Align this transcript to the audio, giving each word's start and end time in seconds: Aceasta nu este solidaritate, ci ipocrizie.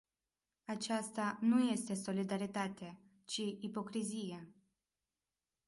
Aceasta 0.65 1.37
nu 1.41 1.69
este 1.69 1.93
solidaritate, 1.93 2.99
ci 3.25 3.37
ipocrizie. 3.59 4.53